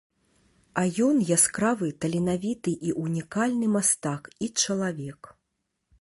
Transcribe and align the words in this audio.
А 0.81 0.83
ён 1.07 1.19
яскравы 1.35 1.91
таленавіты 2.05 2.71
і 2.89 2.97
унікальны 3.05 3.67
мастак 3.77 4.23
і 4.47 4.51
чалавек. 4.65 5.21